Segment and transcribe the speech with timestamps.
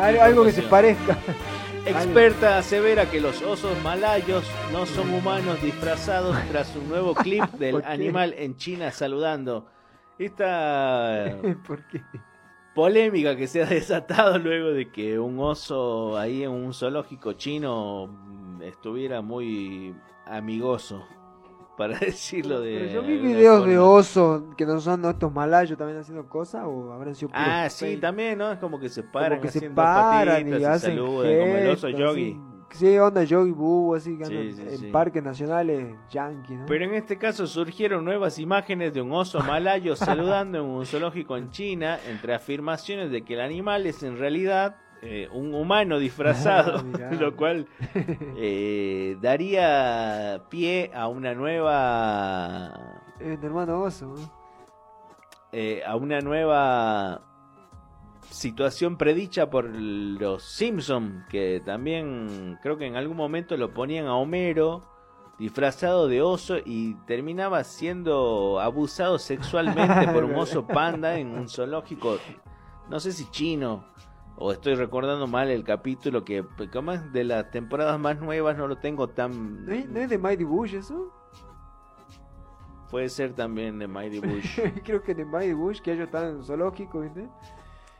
[0.00, 1.18] Algo, que se parezca.
[1.86, 7.82] Experta asevera que los osos malayos no son humanos disfrazados tras un nuevo clip del
[7.84, 9.66] animal en China saludando.
[10.18, 12.02] Esta ¿Por qué?
[12.74, 18.58] polémica que se ha desatado luego de que un oso ahí en un zoológico chino
[18.62, 19.94] estuviera muy
[20.26, 21.06] amigoso,
[21.78, 22.78] para decirlo de.
[22.80, 26.92] Pero yo vi videos de osos que no son estos malayos también haciendo cosas o
[26.92, 28.52] habrán sido Ah, sí, también, ¿no?
[28.52, 31.68] Es como que se paran que se haciendo paran patitas y hacen saludan, como el
[31.70, 32.40] oso yogi.
[32.70, 34.86] Sí, onda yogi boo, así que Sí, andan sí, en sí.
[34.88, 36.66] parques nacionales yankee, ¿no?
[36.66, 41.38] Pero en este caso surgieron nuevas imágenes de un oso malayo saludando en un zoológico
[41.38, 46.82] en China, entre afirmaciones de que el animal es en realidad eh, un humano disfrazado,
[46.82, 47.12] Mirá.
[47.20, 47.66] lo cual
[48.36, 54.14] eh, daría pie a una nueva Eh, mi hermano oso,
[55.52, 57.22] eh, a una nueva
[58.30, 64.14] situación predicha por los Simpson que también creo que en algún momento lo ponían a
[64.14, 64.82] Homero
[65.38, 72.18] disfrazado de oso y terminaba siendo abusado sexualmente por un oso panda en un zoológico
[72.90, 73.84] no sé si chino
[74.40, 78.68] o estoy recordando mal el capítulo que como es de las temporadas más nuevas no
[78.68, 81.12] lo tengo tan ¿No es, no es de Mighty Bush eso?
[82.90, 86.36] puede ser también de Mighty Bush Creo que de Mighty Bush, que ellos están en
[86.36, 87.28] un zoológico, ¿viste?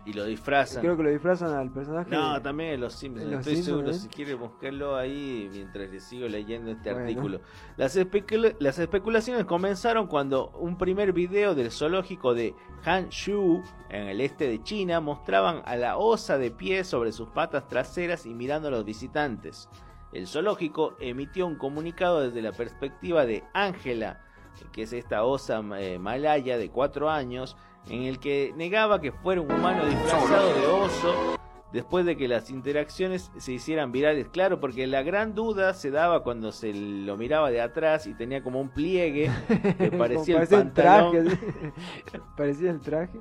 [0.07, 2.11] Y lo disfrazan Creo que lo disfrazan al personaje.
[2.11, 3.31] No, también en Los Simpsons.
[3.31, 3.95] Los Estoy Simpsons, seguro, ¿eh?
[3.99, 7.07] si quiere buscarlo ahí mientras le sigo leyendo este Bueno.
[7.09, 7.41] artículo.
[7.77, 12.55] Las, especula- las especulaciones comenzaron cuando un primer video del zoológico de
[12.85, 17.69] Hanshu, en el este de China, mostraban a la osa de pie sobre sus patas
[17.69, 19.69] traseras y mirando a los visitantes.
[20.13, 24.23] El zoológico emitió un comunicado desde la perspectiva de Ángela,
[24.73, 27.57] que es esta osa eh, malaya de cuatro años,
[27.89, 31.39] en el que negaba que fuera un humano disfrazado de oso
[31.73, 34.29] después de que las interacciones se hicieran virales.
[34.29, 38.43] Claro, porque la gran duda se daba cuando se lo miraba de atrás y tenía
[38.43, 39.31] como un pliegue
[39.79, 40.65] que parecía el traje.
[40.65, 41.29] pantalón.
[41.29, 41.39] así.
[42.37, 43.19] parecía el traje.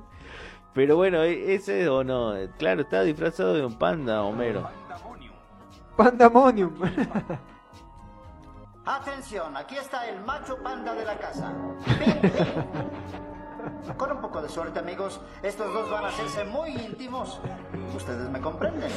[0.74, 4.68] Pero bueno, e- ese o no, claro, estaba disfrazado de un panda, Homero.
[5.96, 6.72] Pandemonium.
[8.88, 11.52] Atención, aquí está el macho panda de la casa.
[13.98, 17.38] Con un poco de suerte, amigos, estos dos van a hacerse muy íntimos.
[17.94, 18.90] Ustedes me comprenden.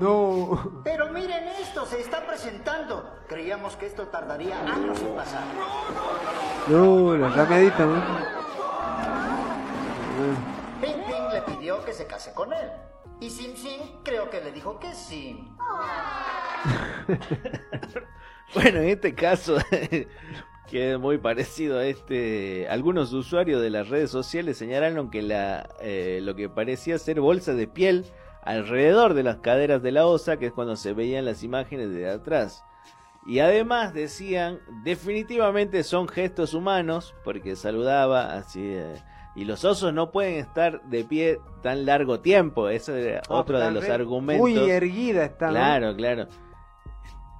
[0.00, 0.82] No.
[0.84, 3.20] Pero miren esto, se está presentando.
[3.26, 5.44] Creíamos que esto tardaría años en pasar.
[6.68, 8.02] No, la ramedita, ¿no?
[10.84, 12.70] Ping le pidió que se case con él.
[13.20, 15.48] Y Sim Sim creo que le dijo que sí.
[18.54, 19.56] Bueno, en este caso,
[20.70, 25.68] que es muy parecido a este, algunos usuarios de las redes sociales señalaron que la,
[25.80, 28.04] eh, lo que parecía ser bolsa de piel
[28.42, 32.08] alrededor de las caderas de la osa, que es cuando se veían las imágenes de
[32.08, 32.62] atrás.
[33.26, 38.76] Y además decían, definitivamente son gestos humanos, porque saludaba así.
[39.34, 42.68] Y los osos no pueden estar de pie tan largo tiempo.
[42.68, 44.40] Ese era otro de los argumentos.
[44.40, 45.48] Muy erguida está.
[45.48, 46.28] Claro, claro.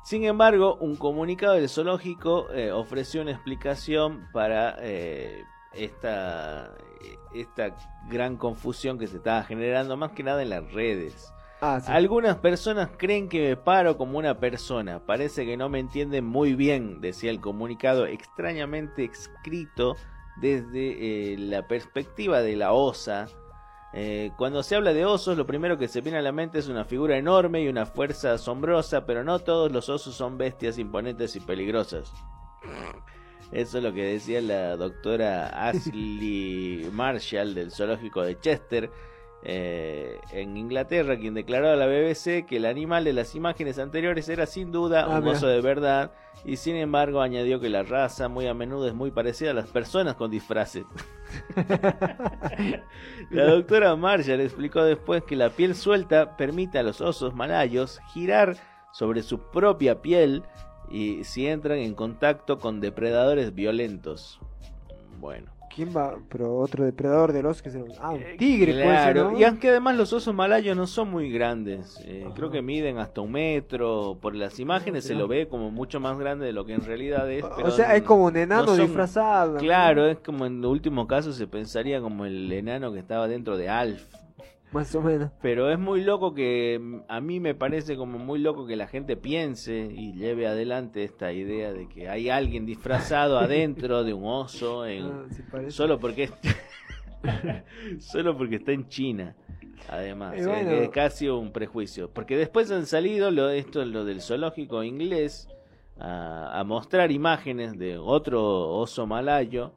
[0.03, 6.75] Sin embargo, un comunicado del zoológico eh, ofreció una explicación para eh, esta,
[7.33, 7.75] esta
[8.11, 11.33] gran confusión que se estaba generando más que nada en las redes.
[11.63, 11.91] Ah, sí.
[11.91, 15.01] Algunas personas creen que me paro como una persona.
[15.07, 19.97] Parece que no me entienden muy bien, decía el comunicado extrañamente escrito
[20.37, 23.27] desde eh, la perspectiva de la osa.
[23.93, 26.69] Eh, cuando se habla de osos, lo primero que se viene a la mente es
[26.69, 31.37] una figura enorme y una fuerza asombrosa, pero no todos los osos son bestias imponentes
[31.37, 32.13] y peligrosas.
[33.53, 38.91] Eso es lo que decía la doctora Ashley Marshall del zoológico de Chester
[39.47, 44.29] eh, en Inglaterra, quien declaró a la BBC que el animal de las imágenes anteriores
[44.31, 46.13] era sin duda Ah, un oso de verdad
[46.47, 49.69] y sin embargo añadió que la raza muy a menudo es muy parecida a las
[49.69, 50.87] personas con disfraces.
[53.31, 58.57] La doctora Marshall explicó después que la piel suelta permite a los osos malayos girar
[58.93, 60.43] sobre su propia piel
[60.91, 64.39] y si entran en contacto con depredadores violentos.
[65.19, 65.54] Bueno.
[65.75, 66.17] ¿Quién va?
[66.29, 67.93] Pero otro depredador del oso que será un...
[68.01, 69.39] Ah, un tigre puede ser, Claro, ¿no?
[69.39, 73.21] y aunque además los osos malayos no son muy grandes, eh, creo que miden hasta
[73.21, 76.75] un metro, por las imágenes se lo ve como mucho más grande de lo que
[76.75, 77.45] en realidad es.
[77.57, 79.57] pero O sea, es como un enano no son- disfrazado.
[79.59, 83.69] Claro, es como en último caso se pensaría como el enano que estaba dentro de
[83.69, 84.03] Alf.
[84.75, 85.31] Más o menos.
[85.41, 88.87] Pero es muy loco que mm, a mí me parece como muy loco que la
[88.89, 94.25] gente piense y lleve adelante esta idea de que hay alguien disfrazado adentro de un
[94.27, 95.71] oso en- Ah, sí parece.
[95.71, 96.29] solo porque
[97.99, 99.35] solo porque está en China.
[99.89, 100.71] Además, es bueno.
[100.71, 102.11] que es casi un prejuicio.
[102.11, 105.49] Porque después han salido lo, esto, lo del zoológico inglés
[105.99, 109.73] a, a mostrar imágenes de otro oso malayo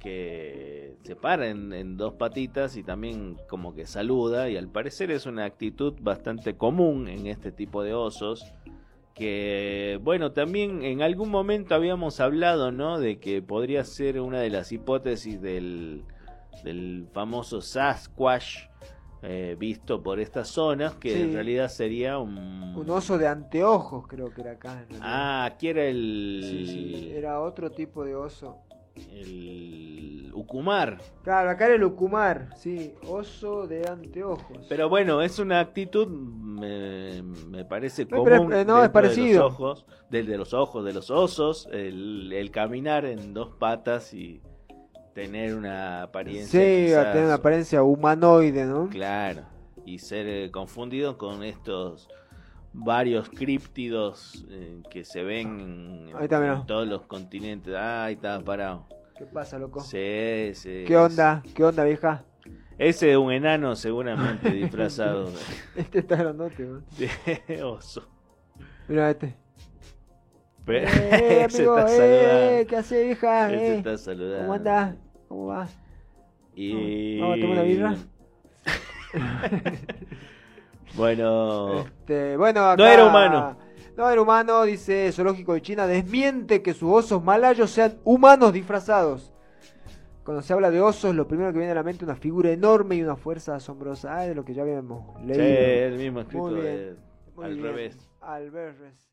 [0.00, 5.10] que se para en, en dos patitas y también como que saluda y al parecer
[5.10, 8.44] es una actitud bastante común en este tipo de osos
[9.14, 14.50] que bueno también en algún momento habíamos hablado no de que podría ser una de
[14.50, 16.04] las hipótesis del,
[16.64, 18.70] del famoso Sasquatch
[19.22, 21.20] eh, visto por estas zonas que Sí.
[21.20, 24.82] en realidad sería un, Un oso de anteojos, creo que era acá.
[24.88, 28.56] en ah aquí era el Sí, sí, era otro tipo de oso.
[28.96, 34.66] El Ucumar Claro, acá era el Ucumar, sí, oso de anteojos.
[34.68, 38.24] Pero bueno, es una actitud, me, me parece No, común.
[38.48, 39.26] pero eh, no, es parecido.
[39.26, 43.50] De los ojos, del de los ojos, de los osos, el, el caminar en dos
[43.58, 44.40] patas y
[45.14, 46.58] tener una apariencia.
[46.60, 48.88] sí, a quizás- tener una apariencia humanoide, ¿no?
[48.88, 49.42] Claro,
[49.84, 52.08] y ser eh, confundido con estos
[52.72, 56.54] varios críptidos eh, que se ven en, Ahí está, mirá.
[56.56, 57.74] en todos los continentes.
[57.74, 58.86] Ah, ahí está parado.
[59.18, 59.80] ¿Qué pasa, loco?
[59.80, 60.84] Sí, sí.
[60.86, 61.42] ¿Qué onda?
[61.54, 62.24] ¿Qué onda, vieja?
[62.78, 65.30] Ese es un enano seguramente disfrazado
[65.76, 66.82] Este está grandote, ¿no?
[67.48, 68.08] de oso.
[68.88, 69.36] Mira este.
[70.64, 72.66] Pero Eh, ese amigo, está eh, saludando.
[72.68, 73.52] ¿qué hace, vieja?
[73.52, 74.40] Ese Eh, está saludando.
[74.42, 74.96] ¿Cómo anda?
[75.28, 75.68] ¿Cómo va?
[76.54, 77.18] Y...
[77.20, 77.96] Vamos a tomar una birra.
[80.94, 83.56] Bueno, Este, bueno, acá, No era humano.
[83.96, 89.32] No era humano, dice Zoológico de China, desmiente que sus osos malayos sean humanos disfrazados.
[90.24, 92.50] Cuando se habla de osos, lo primero que viene a la mente es una figura
[92.50, 94.16] enorme y una fuerza asombrosa.
[94.16, 95.60] Ah, de lo que ya habíamos sí, leído.
[95.86, 96.96] el mismo escrito Muy bien, de-
[97.34, 97.64] Muy al bien.
[97.64, 98.10] revés.
[98.20, 99.09] Al revés.